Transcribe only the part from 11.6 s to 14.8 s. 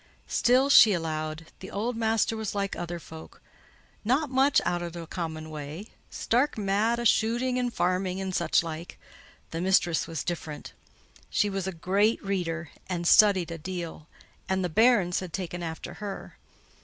a great reader, and studied a deal; and the